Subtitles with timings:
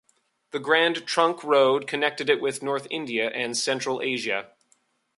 [0.49, 4.49] The Grand Trunk Road connected it with North India and Central Asia.